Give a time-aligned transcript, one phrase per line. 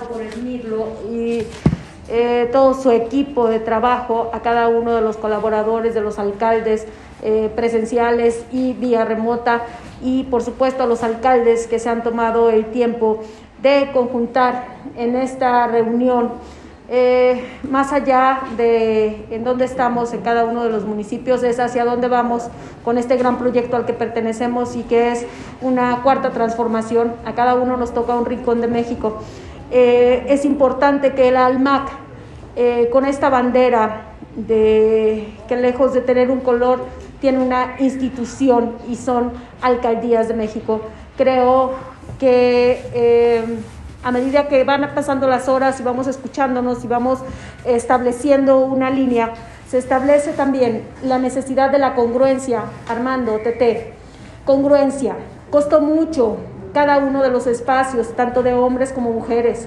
[0.00, 1.42] por Esmirlo y
[2.08, 6.86] eh, todo su equipo de trabajo, a cada uno de los colaboradores, de los alcaldes
[7.22, 9.62] eh, presenciales y vía remota,
[10.02, 13.24] y por supuesto a los alcaldes que se han tomado el tiempo
[13.60, 16.30] de conjuntar en esta reunión.
[16.88, 21.84] Eh, más allá de en dónde estamos en cada uno de los municipios, es hacia
[21.84, 22.44] dónde vamos
[22.84, 25.26] con este gran proyecto al que pertenecemos y que es
[25.60, 27.14] una cuarta transformación.
[27.24, 29.18] A cada uno nos toca un rincón de México.
[29.70, 31.88] Eh, es importante que el ALMAC,
[32.56, 36.84] eh, con esta bandera de que lejos de tener un color,
[37.20, 39.32] tiene una institución y son
[39.62, 40.82] alcaldías de México.
[41.16, 41.72] Creo
[42.18, 43.44] que eh,
[44.04, 47.20] a medida que van pasando las horas y vamos escuchándonos y vamos
[47.64, 49.32] estableciendo una línea,
[49.68, 53.94] se establece también la necesidad de la congruencia, Armando, TT,
[54.44, 55.16] congruencia.
[55.50, 56.36] Costó mucho,
[56.76, 59.66] cada uno de los espacios, tanto de hombres como mujeres.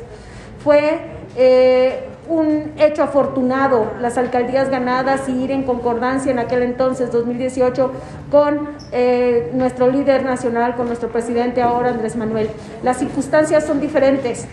[0.63, 0.99] Fue
[1.35, 7.91] eh, un hecho afortunado las alcaldías ganadas y ir en concordancia en aquel entonces, 2018,
[8.29, 12.51] con eh, nuestro líder nacional, con nuestro presidente ahora, Andrés Manuel.
[12.83, 14.45] Las circunstancias son diferentes.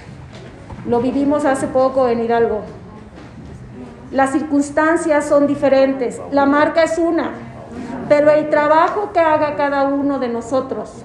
[0.89, 2.63] Lo vivimos hace poco en Hidalgo.
[4.13, 6.23] Las circunstancias son diferentes.
[6.31, 7.33] La marca es una,
[8.09, 11.05] pero el trabajo que haga cada uno de nosotros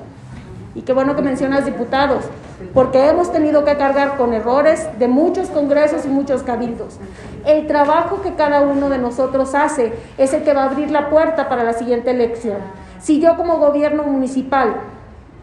[0.74, 2.26] y qué bueno que mencionas diputados,
[2.74, 6.98] porque hemos tenido que cargar con errores de muchos congresos y muchos cabildos.
[7.46, 11.10] El trabajo que cada uno de nosotros hace es el que va a abrir la
[11.10, 12.58] puerta para la siguiente elección.
[13.00, 14.76] Si yo como gobierno municipal,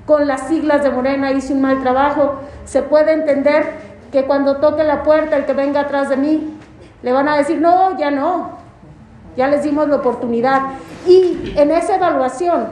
[0.06, 3.66] con las siglas de Morena, hice un mal trabajo, se puede entender
[4.10, 6.56] que cuando toque la puerta el que venga atrás de mí,
[7.02, 8.52] le van a decir, no, ya no,
[9.36, 10.62] ya les dimos la oportunidad.
[11.06, 12.68] Y en esa evaluación,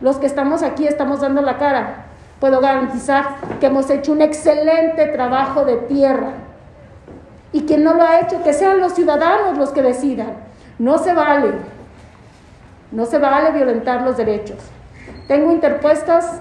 [0.00, 2.06] los que estamos aquí estamos dando la cara.
[2.40, 6.32] Puedo garantizar que hemos hecho un excelente trabajo de tierra.
[7.52, 10.34] Y quien no lo ha hecho, que sean los ciudadanos los que decidan.
[10.78, 11.52] No se vale.
[12.92, 14.58] No se vale violentar los derechos.
[15.28, 16.40] Tengo interpuestas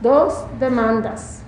[0.00, 1.42] dos demandas.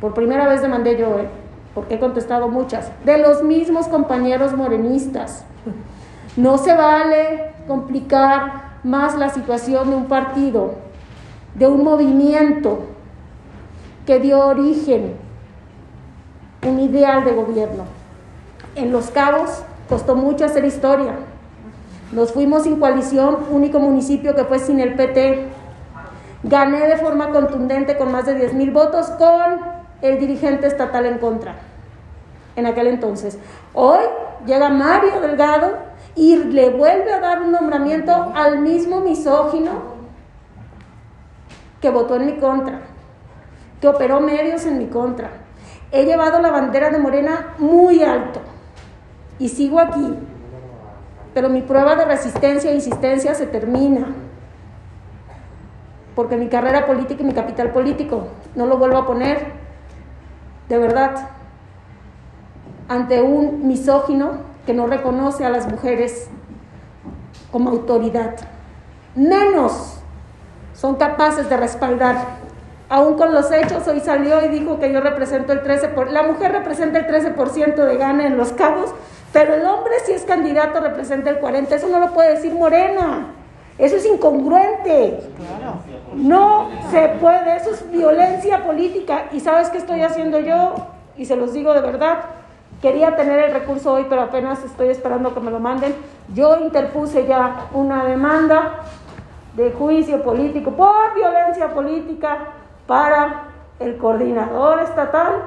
[0.00, 1.28] Por primera vez demandé yo, ¿eh?
[1.74, 5.44] porque he contestado muchas, de los mismos compañeros morenistas.
[6.36, 10.74] No se vale complicar más la situación de un partido,
[11.54, 12.80] de un movimiento
[14.06, 15.14] que dio origen
[16.66, 17.84] un ideal de gobierno.
[18.74, 21.14] En Los Cabos costó mucho hacer historia.
[22.12, 25.48] Nos fuimos sin coalición, único municipio que fue sin el PT.
[26.44, 29.60] Gané de forma contundente con más de 10 mil votos con
[30.02, 31.54] el dirigente estatal en contra
[32.56, 33.38] en aquel entonces.
[33.72, 34.00] Hoy
[34.46, 39.92] llega Mario Delgado y le vuelve a dar un nombramiento al mismo misógino
[41.80, 42.80] que votó en mi contra,
[43.80, 45.30] que operó medios en mi contra.
[45.90, 48.40] He llevado la bandera de Morena muy alto
[49.38, 50.14] y sigo aquí,
[51.34, 54.06] pero mi prueba de resistencia e insistencia se termina,
[56.14, 59.52] porque mi carrera política y mi capital político no lo vuelvo a poner,
[60.68, 61.30] de verdad,
[62.88, 66.28] ante un misógino que no reconoce a las mujeres
[67.50, 68.36] como autoridad.
[69.14, 69.98] Menos
[70.74, 72.42] son capaces de respaldar.
[72.88, 76.52] Aún con los hechos, hoy salió y dijo que yo represento el 13%, la mujer
[76.52, 78.92] representa el 13% de gana en los cabos,
[79.32, 81.72] pero el hombre si es candidato representa el 40%.
[81.72, 83.28] Eso no lo puede decir Morena.
[83.78, 85.20] Eso es incongruente.
[86.14, 89.24] No se puede, eso es violencia política.
[89.32, 90.74] ¿Y sabes qué estoy haciendo yo?
[91.16, 92.18] Y se los digo de verdad,
[92.82, 95.94] Quería tener el recurso hoy, pero apenas estoy esperando que me lo manden.
[96.34, 98.80] Yo interpuse ya una demanda
[99.54, 102.38] de juicio político por violencia política
[102.88, 103.44] para
[103.78, 105.44] el coordinador estatal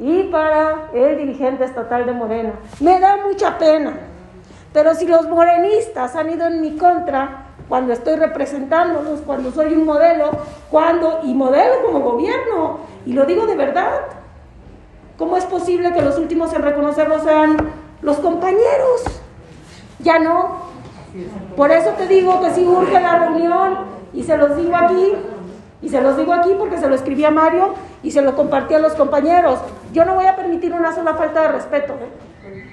[0.00, 2.54] y para el dirigente estatal de Morena.
[2.80, 3.92] Me da mucha pena,
[4.72, 9.84] pero si los morenistas han ido en mi contra cuando estoy representándolos, cuando soy un
[9.84, 10.30] modelo,
[10.68, 14.00] cuando y modelo como gobierno, y lo digo de verdad,
[15.22, 17.56] ¿Cómo es posible que los últimos en reconocerlo sean
[18.02, 19.04] los compañeros?
[20.00, 20.62] Ya no.
[21.56, 23.78] Por eso te digo que si urge la reunión
[24.12, 25.12] y se los digo aquí,
[25.80, 28.74] y se los digo aquí porque se lo escribí a Mario y se lo compartí
[28.74, 29.60] a los compañeros.
[29.92, 31.92] Yo no voy a permitir una sola falta de respeto.
[31.92, 32.66] ¿eh?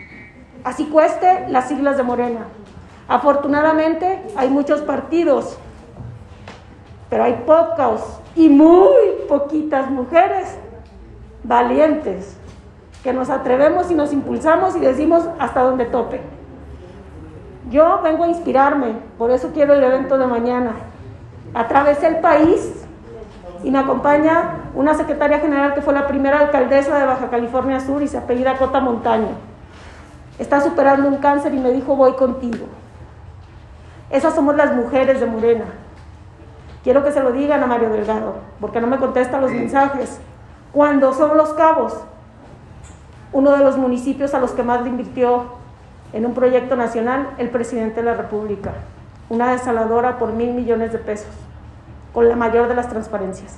[0.63, 2.47] Así cueste las siglas de Morena.
[3.07, 5.55] Afortunadamente hay muchos partidos,
[7.11, 8.01] pero hay pocos
[8.35, 8.95] y muy
[9.27, 10.57] poquitas mujeres
[11.43, 12.38] valientes
[13.03, 16.21] que nos atrevemos y nos impulsamos y decimos hasta donde tope.
[17.69, 20.71] Yo vengo a inspirarme, por eso quiero el evento de mañana.
[21.53, 22.85] Atravesé el país
[23.63, 28.01] y me acompaña una secretaria general que fue la primera alcaldesa de Baja California Sur
[28.01, 29.29] y se apellida Cota Montaño.
[30.37, 32.65] Está superando un cáncer y me dijo, voy contigo.
[34.09, 35.65] Esas somos las mujeres de Morena.
[36.83, 40.19] Quiero que se lo digan a Mario Delgado, porque no me contesta los mensajes.
[40.71, 41.95] Cuando son los cabos,
[43.31, 45.43] uno de los municipios a los que más le invirtió
[46.13, 48.71] en un proyecto nacional el presidente de la República,
[49.29, 51.29] una desaladora por mil millones de pesos,
[52.13, 53.57] con la mayor de las transparencias.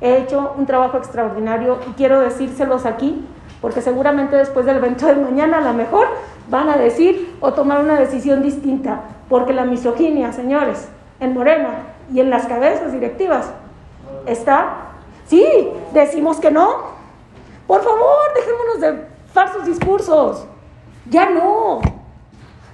[0.00, 3.24] He hecho un trabajo extraordinario y quiero decírselos aquí,
[3.60, 6.08] porque seguramente después del evento de mañana a lo mejor
[6.50, 10.88] van a decir o tomar una decisión distinta, porque la misoginia, señores,
[11.20, 11.70] en Morena
[12.12, 13.50] y en las cabezas directivas
[14.26, 14.88] está,
[15.26, 15.46] sí,
[15.94, 16.95] decimos que no,
[17.66, 20.46] por favor, dejémonos de falsos discursos.
[21.10, 21.80] Ya no.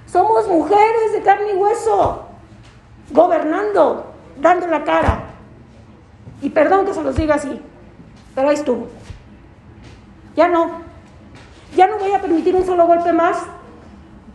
[0.05, 2.25] Somos mujeres de carne y hueso,
[3.11, 5.23] gobernando, dando la cara.
[6.41, 7.61] Y perdón que se los diga así,
[8.35, 8.87] pero ahí estuvo.
[10.35, 10.81] Ya no.
[11.75, 13.37] Ya no voy a permitir un solo golpe más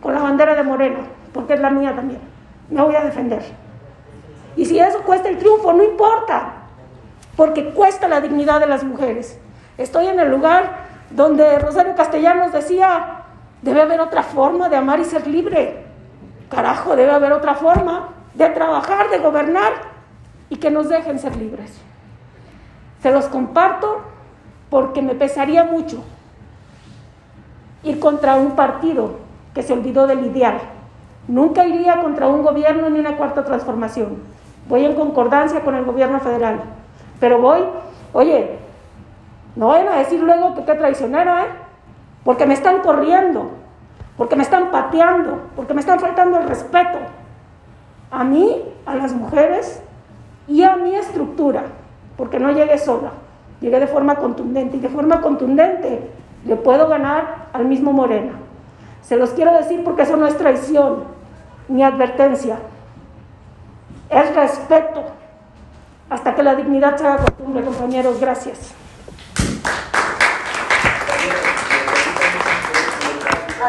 [0.01, 0.99] con la bandera de Moreno,
[1.33, 2.19] porque es la mía también.
[2.69, 3.43] Me voy a defender.
[4.55, 6.53] Y si eso cuesta el triunfo, no importa,
[7.37, 9.39] porque cuesta la dignidad de las mujeres.
[9.79, 10.75] Estoy en el lugar
[11.09, 13.21] donde Rosario Castellanos decía,
[13.61, 15.85] debe haber otra forma de amar y ser libre.
[16.49, 19.71] Carajo, debe haber otra forma de trabajar, de gobernar
[20.49, 21.79] y que nos dejen ser libres.
[23.01, 24.01] Se los comparto
[24.69, 26.03] porque me pesaría mucho
[27.83, 29.13] ir contra un partido
[29.53, 30.59] que se olvidó del ideal.
[31.29, 34.17] Nunca iría contra un gobierno ni una cuarta transformación.
[34.67, 36.63] Voy en concordancia con el gobierno federal.
[37.21, 37.61] Pero voy,
[38.11, 38.59] oye,
[39.55, 41.47] no vayan a decir luego que qué traicionero, ¿eh?
[42.23, 43.51] Porque me están corriendo,
[44.17, 46.97] porque me están pateando, porque me están faltando el respeto.
[48.11, 49.81] A mí, a las mujeres
[50.47, 51.63] y a mi estructura,
[52.17, 53.11] porque no llegué sola,
[53.61, 56.09] llegué de forma contundente y de forma contundente
[56.45, 58.33] le puedo ganar al mismo Morena.
[59.01, 61.03] Se los quiero decir porque eso no es traición
[61.67, 62.57] ni advertencia,
[64.09, 65.03] es respeto.
[66.09, 68.19] Hasta que la dignidad se haga costumbre, compañeros.
[68.19, 68.73] Gracias.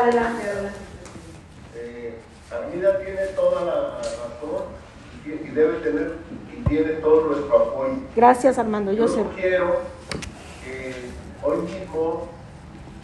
[0.01, 0.79] Adelante, adelante.
[1.77, 2.15] Eh,
[2.51, 4.65] Armida tiene toda la razón
[5.27, 6.15] y debe tener
[6.57, 7.95] y tiene todo nuestro apoyo.
[8.17, 8.93] Gracias, Armando.
[8.93, 9.81] Yo, Yo quiero
[10.65, 10.95] que
[11.43, 12.29] hoy mismo,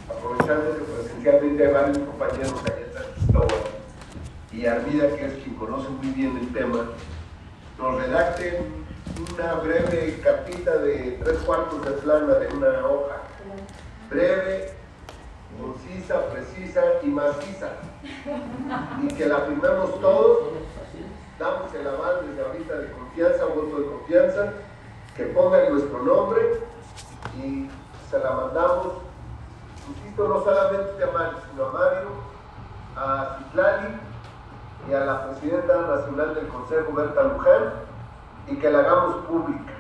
[0.09, 3.57] aprovechando que presencialmente hay varios compañeros allá en San Cristóbal
[4.53, 6.93] y Armida, que es quien conoce muy bien el tema,
[7.79, 8.87] nos redacten
[9.35, 13.17] una breve cartita de tres cuartos de plana de una hoja.
[14.09, 14.76] Breve,
[16.15, 17.69] precisa y maciza.
[19.03, 20.39] Y que la firmemos todos,
[21.39, 24.53] damos el aval desde ahorita de confianza, voto de confianza,
[25.17, 26.61] que pongan nuestro nombre
[27.39, 27.69] y
[28.11, 28.95] se la mandamos,
[29.89, 32.09] insisto, no solamente a Mario, sino a Mario,
[32.97, 34.01] a Citlali
[34.89, 37.73] y a la presidenta nacional del Consejo, Berta Luján,
[38.47, 39.73] y que la hagamos pública.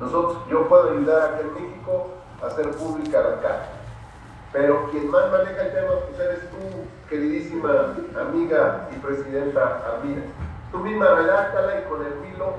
[0.00, 2.08] Nosotros, yo puedo ayudar aquí en México
[2.42, 3.83] a hacer pública la carta.
[4.54, 10.22] Pero quien más maneja el tema, pues eres tú, queridísima amiga y presidenta Amira.
[10.70, 12.54] Tú misma redáctala y con el filo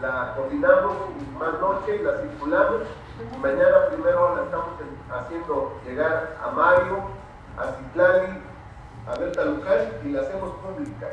[0.00, 2.82] la coordinamos y más noche la circulamos.
[3.42, 4.74] Mañana primero la estamos
[5.10, 6.98] haciendo llegar a Mario,
[7.58, 8.38] a Citlali,
[9.08, 11.10] a Berta Luján y la hacemos pública.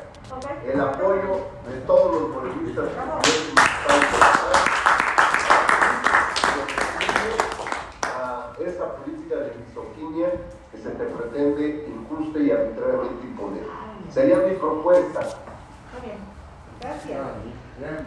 [0.64, 1.48] El apoyo